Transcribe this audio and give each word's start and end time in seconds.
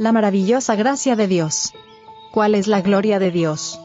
La 0.00 0.12
maravillosa 0.12 0.76
gracia 0.76 1.14
de 1.14 1.28
Dios. 1.28 1.74
¿Cuál 2.32 2.54
es 2.54 2.68
la 2.68 2.80
gloria 2.80 3.18
de 3.18 3.30
Dios? 3.30 3.78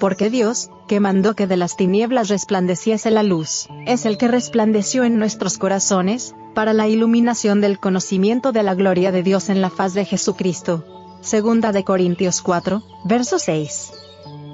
Porque 0.00 0.30
Dios, 0.30 0.70
que 0.88 0.98
mandó 0.98 1.34
que 1.34 1.46
de 1.46 1.58
las 1.58 1.76
tinieblas 1.76 2.30
resplandeciese 2.30 3.10
la 3.10 3.22
luz, 3.22 3.68
es 3.84 4.06
el 4.06 4.16
que 4.16 4.28
resplandeció 4.28 5.04
en 5.04 5.18
nuestros 5.18 5.58
corazones, 5.58 6.34
para 6.54 6.72
la 6.72 6.88
iluminación 6.88 7.60
del 7.60 7.78
conocimiento 7.78 8.50
de 8.50 8.62
la 8.62 8.74
gloria 8.74 9.12
de 9.12 9.22
Dios 9.22 9.50
en 9.50 9.60
la 9.60 9.68
faz 9.68 9.92
de 9.92 10.06
Jesucristo. 10.06 10.86
Segunda 11.20 11.70
de 11.70 11.84
Corintios 11.84 12.40
4, 12.40 12.82
verso 13.04 13.38
6. 13.38 13.92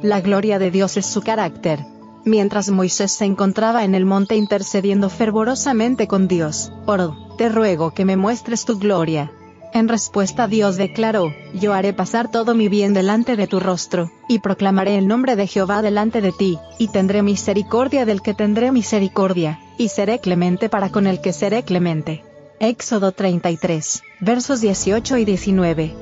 La 0.02 0.20
gloria 0.20 0.58
de 0.58 0.72
Dios 0.72 0.96
es 0.96 1.06
su 1.06 1.22
carácter. 1.22 1.78
Mientras 2.24 2.70
Moisés 2.70 3.12
se 3.12 3.24
encontraba 3.24 3.84
en 3.84 3.94
el 3.94 4.04
monte 4.04 4.34
intercediendo 4.34 5.08
fervorosamente 5.10 6.08
con 6.08 6.26
Dios, 6.26 6.72
oró, 6.86 7.16
te 7.38 7.48
ruego 7.50 7.92
que 7.92 8.04
me 8.04 8.16
muestres 8.16 8.64
tu 8.64 8.80
gloria. 8.80 9.30
En 9.75 9.88
respuesta 9.88 10.46
Dios 10.46 10.77
declaró, 10.77 11.35
yo 11.53 11.75
haré 11.75 11.93
pasar 11.93 12.30
todo 12.30 12.54
mi 12.54 12.68
bien 12.68 12.94
delante 12.94 13.35
de 13.35 13.48
tu 13.48 13.58
rostro, 13.58 14.12
y 14.29 14.39
proclamaré 14.39 14.96
el 14.96 15.08
nombre 15.08 15.35
de 15.35 15.48
Jehová 15.48 15.82
delante 15.82 16.21
de 16.21 16.31
ti, 16.31 16.61
y 16.79 16.93
tendré 16.93 17.22
misericordia 17.25 18.07
del 18.07 18.22
que 18.22 18.34
tendré 18.34 18.71
misericordia, 18.71 19.58
y 19.76 19.89
seré 19.89 20.21
clemente 20.21 20.68
para 20.68 20.90
con 20.90 21.08
el 21.08 21.21
que 21.21 21.32
seré 21.32 21.64
clemente. 21.64 22.22
Éxodo 22.61 23.11
33, 23.11 24.04
versos 24.21 24.61
18 24.61 25.17
y 25.17 25.25
19. 25.25 25.95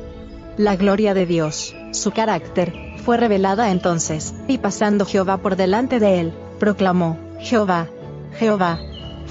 La 0.59 0.77
gloria 0.77 1.15
de 1.15 1.25
Dios, 1.25 1.75
su 1.93 2.11
carácter, 2.11 2.75
fue 3.03 3.17
revelada 3.17 3.71
entonces, 3.71 4.35
y 4.49 4.59
pasando 4.59 5.07
Jehová 5.07 5.39
por 5.39 5.57
delante 5.57 5.99
de 5.99 6.21
él, 6.21 6.35
proclamó, 6.59 7.17
Jehová, 7.41 7.89
Jehová, 8.39 8.79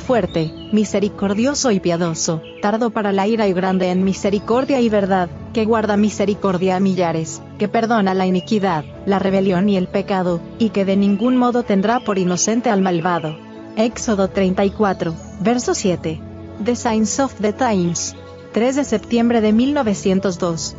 fuerte, 0.02 0.52
misericordioso 0.74 1.72
y 1.72 1.80
piadoso, 1.80 2.42
tardo 2.62 2.90
para 2.90 3.12
la 3.12 3.28
ira 3.28 3.48
y 3.48 3.54
grande 3.54 3.90
en 3.90 4.04
misericordia 4.04 4.82
y 4.82 4.90
verdad, 4.90 5.30
que 5.54 5.66
guarda 5.66 5.96
misericordia 5.96 6.76
a 6.76 6.80
millares, 6.80 7.42
que 7.58 7.68
perdona 7.68 8.14
la 8.14 8.26
iniquidad, 8.26 8.84
la 9.06 9.20
rebelión 9.20 9.70
y 9.70 9.78
el 9.78 9.88
pecado, 9.88 10.42
y 10.60 10.70
que 10.70 10.84
de 10.84 10.98
ningún 10.98 11.38
modo 11.38 11.64
tendrá 11.64 12.00
por 12.00 12.18
inocente 12.18 12.70
al 12.70 12.82
malvado. 12.82 13.38
Éxodo 13.78 14.28
34, 14.28 15.14
verso 15.40 15.74
7. 15.74 16.20
The 16.64 16.76
Signs 16.76 17.20
of 17.20 17.34
the 17.36 17.54
Times. 17.54 18.16
3 18.52 18.76
de 18.76 18.84
septiembre 18.84 19.40
de 19.40 19.54
1902. 19.54 20.76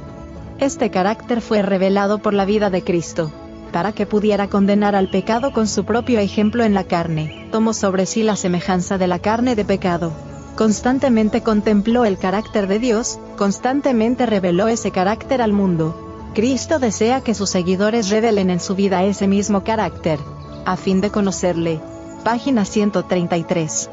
Este 0.59 0.91
carácter 0.91 1.41
fue 1.41 1.63
revelado 1.63 2.19
por 2.19 2.35
la 2.35 2.45
vida 2.45 2.69
de 2.69 2.85
Cristo, 2.85 3.33
para 3.73 3.93
que 3.93 4.07
pudiera 4.07 4.49
condenar 4.49 4.95
al 4.95 5.09
pecado 5.09 5.53
con 5.53 5.67
su 5.67 5.85
propio 5.85 6.21
ejemplo 6.21 6.63
en 6.63 6.75
la 6.75 6.85
carne, 6.85 7.49
tomó 7.51 7.73
sobre 7.73 8.07
sí 8.07 8.23
la 8.23 8.37
semejanza 8.37 8.99
de 8.99 9.07
la 9.07 9.19
carne 9.19 9.57
de 9.57 9.65
pecado. 9.65 10.13
Constantemente 10.55 11.43
contempló 11.43 12.05
el 12.05 12.19
carácter 12.19 12.67
de 12.67 12.79
Dios, 12.79 13.19
constantemente 13.37 14.27
reveló 14.27 14.69
ese 14.69 14.91
carácter 14.91 15.41
al 15.41 15.53
mundo. 15.53 16.31
Cristo 16.35 16.79
desea 16.79 17.23
que 17.23 17.35
sus 17.35 17.51
seguidores 17.51 18.11
revelen 18.11 18.51
en 18.51 18.61
su 18.61 18.75
vida 18.75 19.03
ese 19.03 19.27
mismo 19.27 19.65
carácter, 19.65 20.19
a 20.65 20.77
fin 20.77 21.01
de 21.01 21.11
conocerle. 21.11 21.81
Página 22.25 22.65
133. 22.65 23.91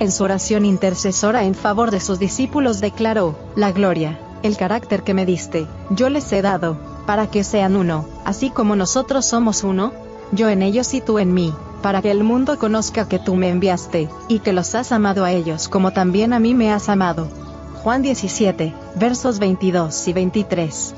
En 0.00 0.10
su 0.10 0.24
oración 0.24 0.64
intercesora 0.64 1.44
en 1.44 1.54
favor 1.54 1.90
de 1.90 2.00
sus 2.00 2.18
discípulos 2.18 2.80
declaró, 2.80 3.38
la 3.54 3.70
gloria, 3.70 4.18
el 4.42 4.56
carácter 4.56 5.02
que 5.02 5.12
me 5.12 5.26
diste, 5.26 5.66
yo 5.90 6.08
les 6.08 6.32
he 6.32 6.40
dado, 6.40 6.78
para 7.06 7.30
que 7.30 7.44
sean 7.44 7.76
uno, 7.76 8.06
así 8.30 8.50
como 8.50 8.76
nosotros 8.76 9.26
somos 9.26 9.64
uno, 9.64 9.92
yo 10.30 10.48
en 10.48 10.62
ellos 10.62 10.94
y 10.94 11.00
tú 11.00 11.18
en 11.18 11.34
mí, 11.34 11.52
para 11.82 12.00
que 12.00 12.12
el 12.12 12.22
mundo 12.22 12.58
conozca 12.58 13.08
que 13.08 13.18
tú 13.18 13.34
me 13.34 13.48
enviaste, 13.48 14.08
y 14.28 14.38
que 14.38 14.52
los 14.52 14.76
has 14.76 14.92
amado 14.92 15.24
a 15.24 15.32
ellos 15.32 15.68
como 15.68 15.92
también 15.92 16.32
a 16.32 16.38
mí 16.38 16.54
me 16.54 16.72
has 16.72 16.88
amado. 16.88 17.28
Juan 17.82 18.02
17, 18.02 18.72
versos 18.94 19.40
22 19.40 20.06
y 20.06 20.12
23. 20.12 20.94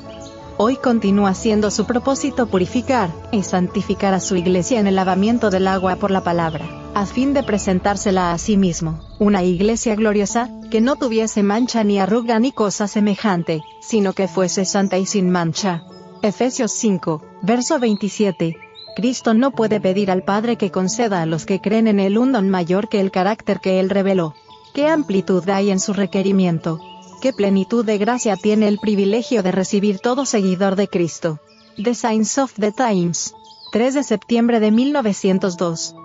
Hoy 0.58 0.76
continúa 0.76 1.32
siendo 1.32 1.70
su 1.70 1.86
propósito 1.86 2.48
purificar 2.48 3.10
y 3.32 3.42
santificar 3.42 4.12
a 4.12 4.20
su 4.20 4.36
iglesia 4.36 4.78
en 4.78 4.86
el 4.86 4.96
lavamiento 4.96 5.48
del 5.48 5.68
agua 5.68 5.96
por 5.96 6.10
la 6.10 6.20
palabra, 6.20 6.66
a 6.92 7.06
fin 7.06 7.32
de 7.32 7.42
presentársela 7.42 8.32
a 8.32 8.38
sí 8.38 8.58
mismo, 8.58 9.00
una 9.18 9.42
iglesia 9.42 9.94
gloriosa, 9.94 10.50
que 10.70 10.82
no 10.82 10.96
tuviese 10.96 11.42
mancha 11.42 11.82
ni 11.82 11.98
arruga 11.98 12.38
ni 12.38 12.52
cosa 12.52 12.88
semejante, 12.88 13.62
sino 13.80 14.12
que 14.12 14.28
fuese 14.28 14.66
santa 14.66 14.98
y 14.98 15.06
sin 15.06 15.30
mancha. 15.30 15.82
Efesios 16.22 16.70
5, 16.70 17.20
verso 17.42 17.80
27. 17.80 18.56
Cristo 18.94 19.34
no 19.34 19.50
puede 19.50 19.80
pedir 19.80 20.08
al 20.08 20.22
Padre 20.22 20.56
que 20.56 20.70
conceda 20.70 21.20
a 21.20 21.26
los 21.26 21.46
que 21.46 21.60
creen 21.60 21.88
en 21.88 21.98
él 21.98 22.16
un 22.16 22.30
don 22.30 22.48
mayor 22.48 22.88
que 22.88 23.00
el 23.00 23.10
carácter 23.10 23.58
que 23.58 23.80
él 23.80 23.90
reveló. 23.90 24.32
¿Qué 24.72 24.86
amplitud 24.86 25.48
hay 25.48 25.70
en 25.70 25.80
su 25.80 25.92
requerimiento? 25.92 26.78
¿Qué 27.20 27.32
plenitud 27.32 27.84
de 27.84 27.98
gracia 27.98 28.36
tiene 28.36 28.68
el 28.68 28.78
privilegio 28.78 29.42
de 29.42 29.50
recibir 29.50 29.98
todo 29.98 30.24
seguidor 30.24 30.76
de 30.76 30.86
Cristo? 30.86 31.40
The 31.82 31.94
Signs 31.94 32.38
of 32.38 32.52
the 32.54 32.70
Times. 32.70 33.34
3 33.72 33.94
de 33.94 34.04
septiembre 34.04 34.60
de 34.60 34.70
1902. 34.70 35.96